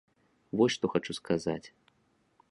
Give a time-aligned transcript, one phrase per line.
[0.61, 1.63] Вось што хачу сказаць.